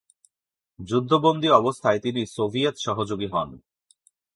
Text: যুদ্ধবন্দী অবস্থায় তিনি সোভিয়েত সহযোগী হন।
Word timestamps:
যুদ্ধবন্দী 0.79 1.49
অবস্থায় 1.51 1.99
তিনি 1.99 2.21
সোভিয়েত 2.25 2.75
সহযোগী 2.77 3.27
হন। 3.27 3.49